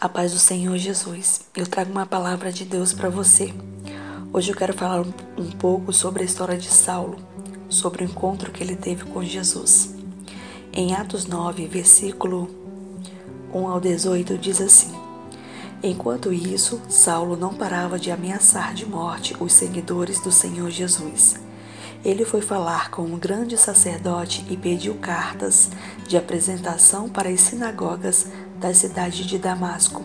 A 0.00 0.08
paz 0.08 0.30
do 0.30 0.38
Senhor 0.38 0.78
Jesus. 0.78 1.40
Eu 1.56 1.66
trago 1.66 1.90
uma 1.90 2.06
palavra 2.06 2.52
de 2.52 2.64
Deus 2.64 2.92
para 2.92 3.08
você. 3.08 3.52
Hoje 4.32 4.52
eu 4.52 4.56
quero 4.56 4.72
falar 4.72 5.00
um, 5.00 5.50
pouco 5.58 5.92
sobre 5.92 6.22
a 6.22 6.24
história 6.24 6.56
de 6.56 6.68
Saulo, 6.68 7.16
sobre 7.68 8.04
o 8.04 8.06
encontro 8.06 8.52
que 8.52 8.62
ele 8.62 8.76
teve 8.76 9.02
com 9.06 9.24
Jesus. 9.24 9.96
Em 10.72 10.94
Atos 10.94 11.26
9, 11.26 11.66
versículo 11.66 12.48
1 13.52 13.66
ao 13.66 13.80
18, 13.80 14.38
diz 14.38 14.60
assim: 14.60 14.94
Enquanto 15.82 16.32
isso, 16.32 16.80
Saulo 16.88 17.36
não 17.36 17.52
parava 17.52 17.98
de 17.98 18.12
ameaçar 18.12 18.74
de 18.74 18.86
morte 18.86 19.34
os 19.40 19.52
seguidores 19.52 20.20
do 20.20 20.30
Senhor 20.30 20.70
Jesus. 20.70 21.40
Ele 22.04 22.24
foi 22.24 22.40
falar 22.40 22.92
com 22.92 23.02
um 23.02 23.18
grande 23.18 23.58
sacerdote 23.58 24.46
e 24.48 24.56
pediu 24.56 24.94
cartas 24.94 25.70
de 26.06 26.16
apresentação 26.16 27.08
para 27.08 27.28
as 27.28 27.40
sinagogas 27.40 28.28
da 28.58 28.74
cidade 28.74 29.26
de 29.26 29.38
Damasco. 29.38 30.02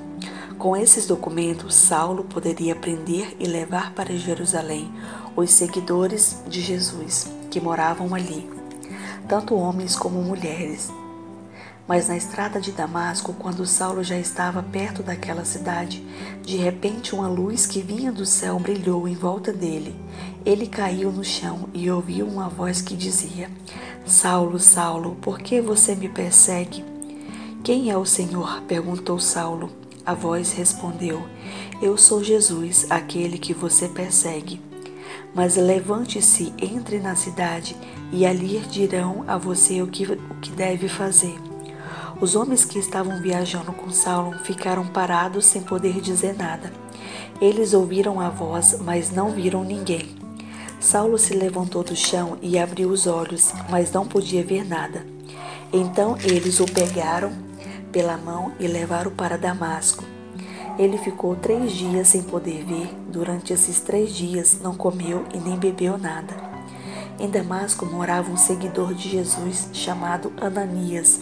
Com 0.57 0.77
esses 0.77 1.07
documentos, 1.07 1.75
Saulo 1.75 2.23
poderia 2.23 2.75
prender 2.75 3.35
e 3.39 3.45
levar 3.45 3.94
para 3.94 4.16
Jerusalém 4.16 4.91
os 5.35 5.52
seguidores 5.52 6.41
de 6.48 6.61
Jesus 6.61 7.27
que 7.49 7.59
moravam 7.59 8.13
ali, 8.13 8.49
tanto 9.27 9.55
homens 9.55 9.95
como 9.95 10.21
mulheres. 10.21 10.91
Mas 11.88 12.08
na 12.08 12.16
estrada 12.16 12.61
de 12.61 12.71
Damasco, 12.71 13.34
quando 13.34 13.66
Saulo 13.66 14.03
já 14.03 14.17
estava 14.17 14.63
perto 14.63 15.03
daquela 15.03 15.44
cidade, 15.44 16.02
de 16.41 16.55
repente 16.55 17.13
uma 17.13 17.27
luz 17.27 17.66
que 17.66 17.81
vinha 17.81 18.11
do 18.11 18.25
céu 18.25 18.58
brilhou 18.58 19.05
em 19.08 19.16
volta 19.16 19.52
dele. 19.52 19.94
Ele 20.45 20.67
caiu 20.67 21.11
no 21.11 21.23
chão 21.23 21.67
e 21.73 21.91
ouviu 21.91 22.25
uma 22.25 22.47
voz 22.47 22.81
que 22.81 22.95
dizia: 22.95 23.49
Saulo, 24.05 24.59
Saulo, 24.59 25.16
por 25.16 25.39
que 25.39 25.59
você 25.59 25.94
me 25.94 26.08
persegue? 26.08 26.92
Quem 27.63 27.90
é 27.90 27.98
o 27.98 28.05
Senhor? 28.05 28.62
perguntou 28.67 29.17
Saulo. 29.20 29.70
A 30.05 30.13
voz 30.13 30.52
respondeu: 30.52 31.26
Eu 31.81 31.97
sou 31.97 32.22
Jesus, 32.22 32.86
aquele 32.89 33.38
que 33.38 33.53
você 33.53 33.88
persegue. 33.88 34.59
Mas 35.33 35.56
levante-se, 35.56 36.53
entre 36.58 37.00
na 37.00 37.16
cidade, 37.16 37.73
e 38.11 38.25
ali 38.25 38.59
dirão 38.69 39.23
a 39.28 39.38
você 39.38 39.81
o 39.81 39.88
que, 39.88 40.03
o 40.03 40.36
que 40.41 40.52
deve 40.52 40.89
fazer. 40.89 41.39
Os 42.19 42.36
homens 42.36 42.66
que 42.66 42.78
estavam 42.78 43.22
viajando 43.22 43.72
com 43.72 43.89
Saulo 43.89 44.38
ficaram 44.39 44.86
parados 44.86 45.45
sem 45.45 45.61
poder 45.61 46.02
dizer 46.02 46.36
nada. 46.36 46.69
Eles 47.39 47.73
ouviram 47.73 48.19
a 48.19 48.30
voz, 48.30 48.78
mas 48.81 49.09
não 49.09 49.31
viram 49.31 49.64
ninguém. 49.64 50.17
Saulo 50.81 51.17
se 51.17 51.34
levantou 51.34 51.81
do 51.81 51.95
chão 51.95 52.38
e 52.41 52.59
abriu 52.59 52.89
os 52.89 53.08
olhos, 53.08 53.53
mas 53.69 53.89
não 53.89 54.06
podia 54.06 54.44
ver 54.44 54.67
nada. 54.67 55.06
Então 55.72 56.17
eles 56.25 56.59
o 56.59 56.66
pegaram 56.66 57.53
pela 57.94 58.17
mão 58.17 58.52
e 58.59 58.67
levaram 58.67 59.11
para 59.11 59.38
Damasco. 59.38 60.03
Ele 60.77 60.97
ficou 60.97 61.36
três 61.36 61.72
dias 61.72 62.08
sem 62.08 62.23
poder 62.23 62.66
ver. 62.66 62.89
Durante 63.08 63.53
esses 63.53 63.80
três 63.80 64.11
dias 64.13 64.58
não 64.61 64.73
comeu 64.75 65.23
e 65.31 65.38
nem 65.38 65.55
bebeu 65.55 66.00
nada. 66.00 66.33
Em 67.19 67.30
Damasco 67.30 67.85
morava 67.85 68.31
um 68.31 68.35
seguidor 68.35 68.95
de 68.95 69.08
Jesus 69.08 69.69
chamado 69.72 70.33
Ananias. 70.41 71.22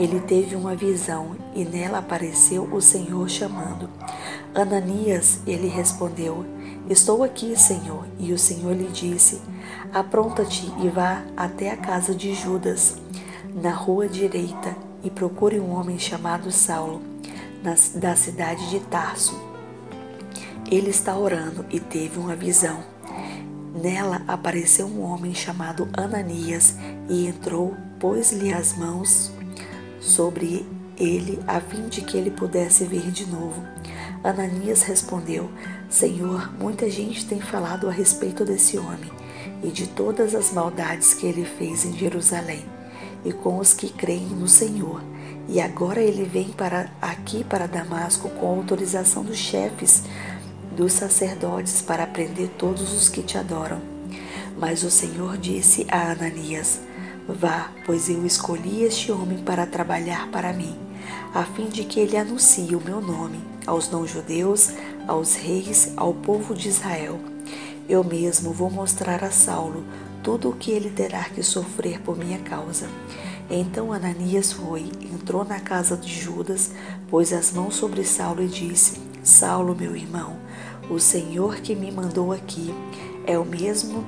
Ele 0.00 0.18
teve 0.18 0.56
uma 0.56 0.74
visão 0.74 1.36
e 1.54 1.64
nela 1.64 1.98
apareceu 1.98 2.64
o 2.64 2.80
Senhor 2.80 3.28
chamando. 3.28 3.88
Ananias, 4.52 5.38
ele 5.46 5.68
respondeu: 5.68 6.44
Estou 6.88 7.22
aqui, 7.22 7.56
Senhor. 7.56 8.04
E 8.18 8.32
o 8.32 8.38
Senhor 8.38 8.74
lhe 8.74 8.88
disse: 8.88 9.40
Apronta-te 9.92 10.72
e 10.82 10.88
vá 10.88 11.22
até 11.36 11.70
a 11.70 11.76
casa 11.76 12.12
de 12.12 12.34
Judas, 12.34 12.96
na 13.54 13.70
rua 13.70 14.08
direita 14.08 14.89
e 15.02 15.10
procure 15.10 15.58
um 15.58 15.70
homem 15.70 15.98
chamado 15.98 16.50
Saulo, 16.50 17.02
da 17.94 18.16
cidade 18.16 18.70
de 18.70 18.80
Tarso. 18.80 19.38
Ele 20.70 20.90
está 20.90 21.16
orando 21.16 21.64
e 21.70 21.80
teve 21.80 22.18
uma 22.18 22.34
visão. 22.34 22.82
Nela 23.74 24.22
apareceu 24.26 24.86
um 24.86 25.02
homem 25.02 25.34
chamado 25.34 25.88
Ananias 25.92 26.76
e 27.08 27.26
entrou, 27.26 27.76
pôs-lhe 27.98 28.52
as 28.52 28.76
mãos 28.76 29.30
sobre 30.00 30.66
ele 30.96 31.38
a 31.46 31.60
fim 31.60 31.88
de 31.88 32.02
que 32.02 32.16
ele 32.16 32.30
pudesse 32.30 32.84
ver 32.84 33.10
de 33.10 33.26
novo. 33.26 33.62
Ananias 34.22 34.82
respondeu: 34.82 35.50
Senhor, 35.88 36.52
muita 36.58 36.90
gente 36.90 37.26
tem 37.26 37.40
falado 37.40 37.88
a 37.88 37.92
respeito 37.92 38.44
desse 38.44 38.78
homem 38.78 39.10
e 39.62 39.68
de 39.68 39.86
todas 39.86 40.34
as 40.34 40.52
maldades 40.52 41.14
que 41.14 41.26
ele 41.26 41.44
fez 41.44 41.84
em 41.84 41.96
Jerusalém 41.96 42.79
e 43.24 43.32
com 43.32 43.58
os 43.58 43.72
que 43.72 43.88
creem 43.90 44.28
no 44.28 44.48
Senhor. 44.48 45.02
E 45.48 45.60
agora 45.60 46.00
ele 46.00 46.24
vem 46.24 46.48
para 46.48 46.90
aqui 47.00 47.42
para 47.42 47.66
Damasco 47.66 48.28
com 48.30 48.46
autorização 48.46 49.24
dos 49.24 49.36
chefes 49.36 50.04
dos 50.76 50.92
sacerdotes 50.92 51.82
para 51.82 52.06
prender 52.06 52.48
todos 52.56 52.92
os 52.92 53.08
que 53.08 53.22
te 53.22 53.36
adoram. 53.36 53.80
Mas 54.58 54.82
o 54.82 54.90
Senhor 54.90 55.36
disse 55.36 55.86
a 55.90 56.12
Ananias: 56.12 56.80
Vá, 57.28 57.70
pois 57.84 58.08
eu 58.08 58.24
escolhi 58.24 58.84
este 58.84 59.10
homem 59.10 59.38
para 59.38 59.66
trabalhar 59.66 60.28
para 60.30 60.52
mim, 60.52 60.76
a 61.34 61.44
fim 61.44 61.68
de 61.68 61.84
que 61.84 62.00
ele 62.00 62.16
anuncie 62.16 62.74
o 62.74 62.80
meu 62.80 63.00
nome 63.00 63.40
aos 63.66 63.90
não-judeus, 63.90 64.70
aos 65.06 65.34
reis, 65.34 65.92
ao 65.96 66.14
povo 66.14 66.54
de 66.54 66.68
Israel. 66.68 67.18
Eu 67.88 68.04
mesmo 68.04 68.52
vou 68.52 68.70
mostrar 68.70 69.24
a 69.24 69.30
Saulo 69.30 69.84
tudo 70.22 70.50
o 70.50 70.56
que 70.56 70.70
ele 70.70 70.90
terá 70.90 71.24
que 71.24 71.42
sofrer 71.42 72.00
por 72.00 72.16
minha 72.16 72.38
causa. 72.38 72.88
Então 73.50 73.92
Ananias 73.92 74.52
foi, 74.52 74.90
entrou 75.00 75.44
na 75.44 75.58
casa 75.58 75.96
de 75.96 76.12
Judas, 76.12 76.70
pôs 77.10 77.32
as 77.32 77.52
mãos 77.52 77.74
sobre 77.74 78.04
Saulo 78.04 78.42
e 78.42 78.48
disse: 78.48 79.00
Saulo, 79.22 79.74
meu 79.74 79.96
irmão, 79.96 80.36
o 80.88 80.98
Senhor 80.98 81.56
que 81.56 81.74
me 81.74 81.90
mandou 81.90 82.32
aqui 82.32 82.72
é 83.26 83.38
o 83.38 83.44
mesmo, 83.44 84.04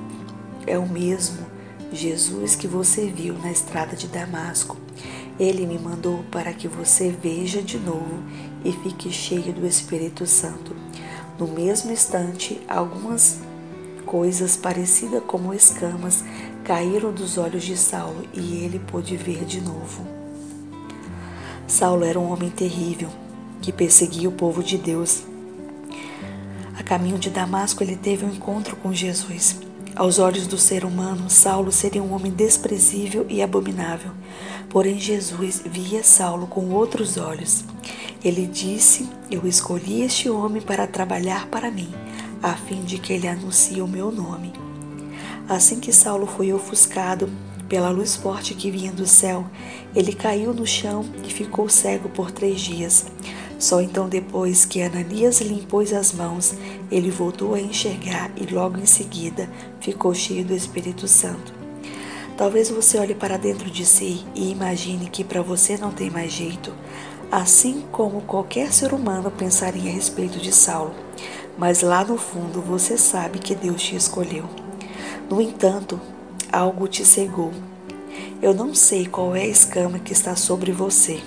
é 0.65 0.77
o 0.77 0.87
mesmo 0.87 1.45
Jesus 1.91 2.55
que 2.55 2.67
você 2.67 3.07
viu 3.07 3.37
na 3.39 3.51
estrada 3.51 3.95
de 3.95 4.07
Damasco. 4.07 4.77
Ele 5.39 5.65
me 5.65 5.79
mandou 5.79 6.23
para 6.31 6.53
que 6.53 6.67
você 6.67 7.09
veja 7.09 7.61
de 7.61 7.77
novo 7.77 8.23
e 8.63 8.71
fique 8.71 9.11
cheio 9.11 9.51
do 9.51 9.65
Espírito 9.65 10.25
Santo. 10.25 10.75
No 11.39 11.47
mesmo 11.47 11.91
instante, 11.91 12.61
algumas 12.67 13.39
coisas 14.05 14.55
parecidas 14.55 15.23
como 15.25 15.53
escamas 15.53 16.23
caíram 16.63 17.11
dos 17.11 17.37
olhos 17.37 17.63
de 17.63 17.75
Saulo 17.75 18.25
e 18.33 18.63
ele 18.63 18.79
pôde 18.79 19.17
ver 19.17 19.43
de 19.45 19.59
novo. 19.59 20.05
Saulo 21.67 22.05
era 22.05 22.19
um 22.19 22.31
homem 22.31 22.49
terrível 22.49 23.09
que 23.61 23.71
perseguia 23.71 24.29
o 24.29 24.33
povo 24.33 24.63
de 24.63 24.77
Deus. 24.77 25.23
A 26.77 26.83
caminho 26.83 27.17
de 27.17 27.29
Damasco, 27.29 27.83
ele 27.83 27.95
teve 27.95 28.25
um 28.25 28.29
encontro 28.29 28.75
com 28.75 28.93
Jesus. 28.93 29.57
Aos 29.95 30.19
olhos 30.19 30.47
do 30.47 30.57
ser 30.57 30.85
humano, 30.85 31.29
Saulo 31.29 31.71
seria 31.71 32.01
um 32.01 32.13
homem 32.13 32.31
desprezível 32.31 33.25
e 33.29 33.41
abominável. 33.41 34.11
Porém, 34.69 34.99
Jesus 34.99 35.61
via 35.65 36.03
Saulo 36.03 36.47
com 36.47 36.69
outros 36.71 37.17
olhos. 37.17 37.63
Ele 38.23 38.47
disse: 38.47 39.07
Eu 39.29 39.45
escolhi 39.45 40.01
este 40.01 40.29
homem 40.29 40.61
para 40.61 40.87
trabalhar 40.87 41.47
para 41.47 41.69
mim 41.69 41.93
a 42.43 42.55
fim 42.55 42.83
de 42.83 42.97
que 42.97 43.13
ele 43.13 43.25
anuncie 43.25 43.81
o 43.81 43.87
meu 43.87 44.11
nome. 44.11 44.51
Assim 45.47 45.79
que 45.79 45.93
Saulo 45.93 46.27
foi 46.27 46.51
ofuscado 46.51 47.29
pela 47.69 47.89
luz 47.89 48.17
forte 48.17 48.53
que 48.53 48.69
vinha 48.69 48.91
do 48.91 49.07
céu, 49.07 49.45
ele 49.95 50.11
caiu 50.11 50.53
no 50.53 50.67
chão 50.67 51.05
e 51.25 51.31
ficou 51.31 51.69
cego 51.69 52.09
por 52.09 52.31
três 52.31 52.59
dias. 52.59 53.05
Só 53.57 53.79
então, 53.79 54.09
depois 54.09 54.65
que 54.65 54.81
Ananias 54.81 55.39
lhe 55.39 55.53
impôs 55.53 55.93
as 55.93 56.11
mãos, 56.11 56.53
ele 56.91 57.09
voltou 57.09 57.53
a 57.53 57.61
enxergar 57.61 58.29
e 58.35 58.53
logo 58.53 58.77
em 58.77 58.85
seguida 58.85 59.49
ficou 59.79 60.13
cheio 60.13 60.43
do 60.43 60.53
Espírito 60.53 61.07
Santo. 61.07 61.53
Talvez 62.37 62.69
você 62.69 62.97
olhe 62.97 63.15
para 63.15 63.37
dentro 63.37 63.69
de 63.69 63.85
si 63.85 64.25
e 64.35 64.51
imagine 64.51 65.09
que 65.09 65.23
para 65.23 65.41
você 65.41 65.77
não 65.77 65.91
tem 65.91 66.09
mais 66.09 66.33
jeito, 66.33 66.73
assim 67.31 67.85
como 67.91 68.21
qualquer 68.21 68.73
ser 68.73 68.93
humano 68.93 69.31
pensaria 69.31 69.89
a 69.89 69.93
respeito 69.93 70.39
de 70.39 70.51
Saulo 70.51 70.93
mas 71.57 71.81
lá 71.81 72.03
no 72.03 72.17
fundo 72.17 72.61
você 72.61 72.97
sabe 72.97 73.39
que 73.39 73.55
Deus 73.55 73.81
te 73.81 73.95
escolheu. 73.95 74.45
No 75.29 75.41
entanto, 75.41 75.99
algo 76.51 76.87
te 76.87 77.05
cegou. 77.05 77.51
Eu 78.41 78.53
não 78.53 78.75
sei 78.75 79.05
qual 79.05 79.35
é 79.35 79.41
a 79.41 79.47
escama 79.47 79.99
que 79.99 80.13
está 80.13 80.35
sobre 80.35 80.71
você. 80.71 81.21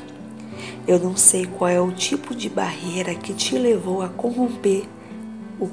Eu 0.87 0.99
não 0.99 1.17
sei 1.17 1.47
qual 1.47 1.69
é 1.71 1.81
o 1.81 1.91
tipo 1.91 2.35
de 2.35 2.49
barreira 2.49 3.15
que 3.15 3.35
te 3.35 3.59
levou 3.59 4.03
a 4.03 4.09
corromper, 4.09 4.85
o, 5.59 5.69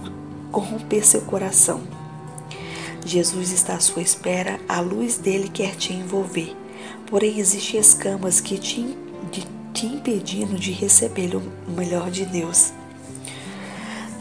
corromper 0.52 1.06
seu 1.06 1.22
coração. 1.22 1.82
Jesus 3.06 3.52
está 3.52 3.76
à 3.76 3.80
sua 3.80 4.02
espera, 4.02 4.60
a 4.68 4.80
luz 4.80 5.18
dele 5.18 5.50
quer 5.50 5.76
te 5.76 5.94
envolver. 5.94 6.56
Porém, 7.08 7.38
existem 7.38 7.80
escamas 7.80 8.40
que 8.40 8.58
te, 8.58 8.98
de, 9.32 9.46
te 9.74 9.86
impedindo 9.86 10.58
de 10.58 10.72
receber 10.72 11.36
o 11.36 11.44
melhor 11.72 12.10
de 12.10 12.26
Deus. 12.26 12.72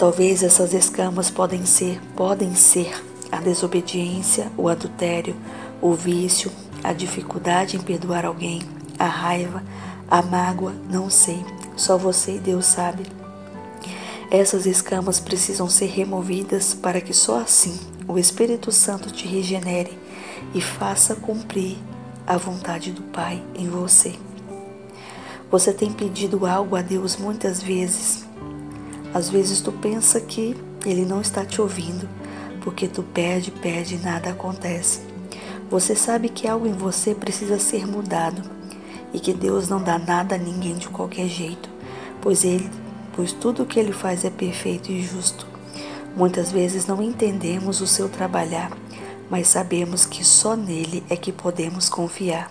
Talvez 0.03 0.43
essas 0.43 0.75
escamas 0.75 1.31
podem 1.31 1.65
ser, 1.65 2.01
podem 2.17 2.57
ser 2.57 2.93
a 3.31 3.37
desobediência, 3.37 4.51
o 4.59 4.69
adultério, 4.69 5.37
o 5.81 5.95
vício, 5.95 6.51
a 6.83 6.93
dificuldade 6.93 7.77
em 7.77 7.81
perdoar 7.81 8.25
alguém, 8.25 8.63
a 8.99 9.07
raiva, 9.07 9.63
a 10.11 10.21
mágoa, 10.21 10.75
não 10.91 11.09
sei. 11.09 11.47
Só 11.77 11.97
você 11.97 12.35
e 12.35 12.41
Deus 12.41 12.67
sabe. 12.67 13.05
Essas 14.29 14.67
escamas 14.67 15.21
precisam 15.21 15.69
ser 15.69 15.87
removidas 15.87 16.75
para 16.75 17.01
que 17.01 17.15
só 17.15 17.39
assim 17.39 17.79
o 18.09 18.19
Espírito 18.19 18.73
Santo 18.73 19.09
te 19.09 19.29
regenere 19.29 19.97
e 20.53 20.61
faça 20.61 21.15
cumprir 21.15 21.79
a 22.27 22.37
vontade 22.37 22.91
do 22.91 23.03
Pai 23.03 23.41
em 23.55 23.69
você. 23.69 24.17
Você 25.49 25.73
tem 25.73 25.93
pedido 25.93 26.45
algo 26.45 26.75
a 26.75 26.83
Deus 26.83 27.17
muitas 27.17 27.63
vezes. 27.63 28.32
Às 29.15 29.29
vezes 29.29 29.61
tu 29.61 29.73
pensa 29.73 30.21
que 30.21 30.57
Ele 30.87 31.05
não 31.05 31.21
está 31.21 31.45
te 31.45 31.61
ouvindo, 31.61 32.09
porque 32.63 32.89
tu 32.89 33.03
pede, 33.03 33.51
pede 33.51 33.97
e 33.97 33.99
nada 33.99 34.31
acontece. 34.31 35.01
Você 35.71 35.95
sabe 35.95 36.29
que 36.29 36.47
algo 36.47 36.67
em 36.67 36.73
você 36.73 37.15
precisa 37.15 37.59
ser 37.59 37.87
mudado 37.87 38.43
e 39.13 39.21
que 39.21 39.33
Deus 39.33 39.69
não 39.69 39.83
dá 39.83 39.99
nada 39.99 40.35
a 40.35 40.39
ninguém 40.39 40.77
de 40.77 40.89
qualquer 40.89 41.29
jeito, 41.29 41.69
pois 42.21 42.45
ele, 42.45 42.71
pois 43.15 43.33
tudo 43.33 43.63
o 43.63 43.67
que 43.67 43.79
ele 43.79 43.93
faz 43.93 44.25
é 44.25 44.31
perfeito 44.31 44.91
e 44.91 45.03
justo. 45.03 45.47
Muitas 46.17 46.53
vezes 46.53 46.87
não 46.87 47.03
entendemos 47.03 47.81
o 47.81 47.87
seu 47.87 48.09
trabalhar, 48.09 48.71
mas 49.31 49.49
sabemos 49.49 50.05
que 50.05 50.25
só 50.25 50.55
nele 50.55 51.03
é 51.09 51.17
que 51.17 51.33
podemos 51.33 51.89
confiar. 51.89 52.51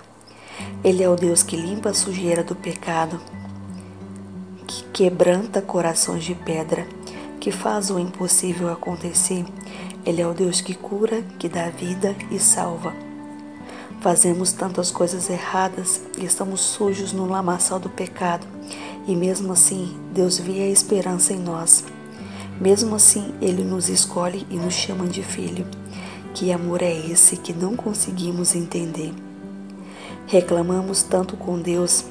Ele 0.84 1.04
é 1.04 1.10
o 1.10 1.16
Deus 1.16 1.44
que 1.44 1.56
limpa 1.56 1.90
a 1.90 1.94
sujeira 1.94 2.44
do 2.44 2.56
pecado, 2.56 3.20
que 4.72 4.84
quebranta 4.94 5.62
corações 5.62 6.24
de 6.24 6.34
pedra, 6.34 6.88
que 7.42 7.52
faz 7.52 7.90
o 7.90 8.00
impossível 8.00 8.72
acontecer. 8.72 9.46
Ele 10.06 10.22
é 10.22 10.28
o 10.28 10.34
Deus 10.34 10.62
que 10.62 10.74
cura, 10.74 11.22
que 11.38 11.50
dá 11.50 11.70
vida 11.70 12.16
e 12.32 12.40
salva. 12.40 12.94
Fazemos 14.00 14.54
tantas 14.54 14.90
coisas 14.90 15.30
erradas 15.30 16.02
e 16.18 16.26
estamos 16.26 16.62
sujos 16.62 17.12
no 17.12 17.28
lamaçal 17.28 17.80
do 17.80 17.90
pecado, 17.90 18.48
e 19.06 19.16
mesmo 19.16 19.52
assim 19.52 19.98
Deus 20.14 20.40
vê 20.40 20.62
a 20.62 20.70
esperança 20.70 21.34
em 21.34 21.40
nós. 21.40 21.84
Mesmo 22.60 22.96
assim, 22.96 23.34
Ele 23.42 23.64
nos 23.64 23.90
escolhe 23.90 24.48
e 24.50 24.56
nos 24.56 24.74
chama 24.74 25.06
de 25.06 25.22
filho. 25.22 25.68
Que 26.34 26.52
amor 26.52 26.82
é 26.82 26.94
esse 26.94 27.36
que 27.36 27.52
não 27.52 27.76
conseguimos 27.76 28.56
entender? 28.56 29.14
Reclamamos 30.28 31.04
tanto 31.04 31.36
com 31.36 31.60
Deus 31.60 32.06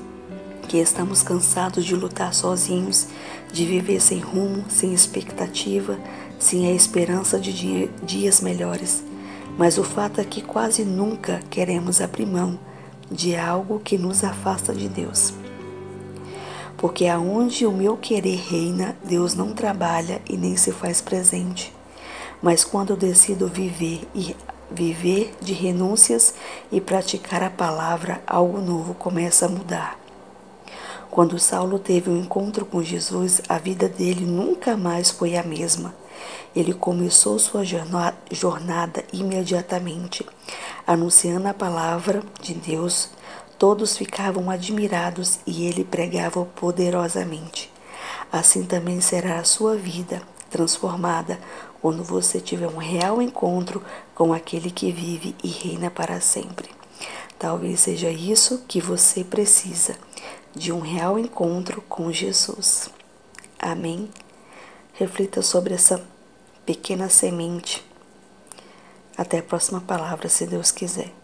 que 0.70 0.78
estamos 0.78 1.20
cansados 1.20 1.84
de 1.84 1.96
lutar 1.96 2.32
sozinhos, 2.32 3.08
de 3.52 3.66
viver 3.66 4.00
sem 4.00 4.20
rumo, 4.20 4.64
sem 4.68 4.94
expectativa, 4.94 5.98
sem 6.38 6.68
a 6.68 6.70
esperança 6.70 7.40
de 7.40 7.88
dias 8.04 8.40
melhores. 8.40 9.02
Mas 9.58 9.78
o 9.78 9.82
fato 9.82 10.20
é 10.20 10.24
que 10.24 10.40
quase 10.40 10.84
nunca 10.84 11.40
queremos 11.50 12.00
abrir 12.00 12.24
mão 12.24 12.56
de 13.10 13.34
algo 13.34 13.80
que 13.80 13.98
nos 13.98 14.22
afasta 14.22 14.72
de 14.72 14.88
Deus. 14.88 15.34
Porque 16.76 17.08
aonde 17.08 17.66
o 17.66 17.72
meu 17.72 17.96
querer 17.96 18.38
reina, 18.38 18.96
Deus 19.02 19.34
não 19.34 19.52
trabalha 19.52 20.22
e 20.30 20.36
nem 20.36 20.56
se 20.56 20.70
faz 20.70 21.00
presente. 21.00 21.74
Mas 22.40 22.62
quando 22.62 22.90
eu 22.90 22.96
decido 22.96 23.48
viver 23.48 24.08
e 24.14 24.36
viver 24.70 25.34
de 25.40 25.52
renúncias 25.52 26.32
e 26.70 26.80
praticar 26.80 27.42
a 27.42 27.50
palavra, 27.50 28.22
algo 28.24 28.60
novo 28.60 28.94
começa 28.94 29.46
a 29.46 29.48
mudar. 29.48 29.98
Quando 31.10 31.40
Saulo 31.40 31.78
teve 31.78 32.08
um 32.08 32.16
encontro 32.16 32.64
com 32.64 32.80
Jesus, 32.82 33.40
a 33.48 33.58
vida 33.58 33.88
dele 33.88 34.24
nunca 34.24 34.76
mais 34.76 35.10
foi 35.10 35.36
a 35.36 35.42
mesma. 35.42 35.92
Ele 36.54 36.72
começou 36.72 37.36
sua 37.36 37.64
jornada 37.64 39.04
imediatamente, 39.12 40.24
anunciando 40.86 41.48
a 41.48 41.54
palavra 41.54 42.22
de 42.40 42.54
Deus. 42.54 43.10
Todos 43.58 43.96
ficavam 43.96 44.50
admirados 44.50 45.40
e 45.44 45.66
ele 45.66 45.84
pregava 45.84 46.44
poderosamente. 46.44 47.72
Assim 48.30 48.62
também 48.64 49.00
será 49.00 49.40
a 49.40 49.44
sua 49.44 49.74
vida 49.74 50.22
transformada 50.48 51.40
quando 51.82 52.04
você 52.04 52.40
tiver 52.40 52.68
um 52.68 52.78
real 52.78 53.20
encontro 53.20 53.82
com 54.14 54.32
aquele 54.32 54.70
que 54.70 54.92
vive 54.92 55.34
e 55.42 55.48
reina 55.48 55.90
para 55.90 56.20
sempre. 56.20 56.68
Talvez 57.36 57.80
seja 57.80 58.10
isso 58.10 58.64
que 58.68 58.80
você 58.80 59.24
precisa, 59.24 59.96
de 60.54 60.72
um 60.72 60.80
real 60.80 61.18
encontro 61.18 61.82
com 61.82 62.10
Jesus. 62.12 62.90
Amém? 63.58 64.10
Reflita 64.94 65.42
sobre 65.42 65.74
essa 65.74 66.04
pequena 66.66 67.08
semente. 67.08 67.84
Até 69.16 69.38
a 69.38 69.42
próxima 69.42 69.80
palavra, 69.80 70.28
se 70.28 70.46
Deus 70.46 70.70
quiser. 70.70 71.19